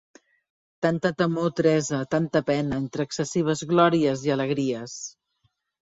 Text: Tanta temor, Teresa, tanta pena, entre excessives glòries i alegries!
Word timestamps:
Tanta 0.85 1.11
temor, 1.19 1.51
Teresa, 1.59 2.01
tanta 2.15 2.43
pena, 2.49 2.81
entre 2.85 3.07
excessives 3.11 3.65
glòries 3.75 4.29
i 4.31 4.37
alegries! 4.41 5.03